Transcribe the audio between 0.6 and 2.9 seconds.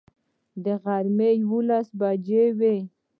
د غرمې یوولس بجې وې.